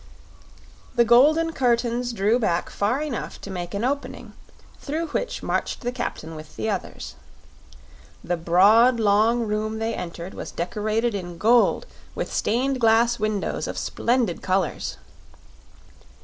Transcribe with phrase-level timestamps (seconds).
[0.95, 4.33] The golden curtains drew back far enough to make an opening,
[4.79, 7.13] through which marched the captain with the others.
[8.23, 11.85] The broad, long room they entered was decorated in gold
[12.15, 14.97] with stained glass windows of splendid colors.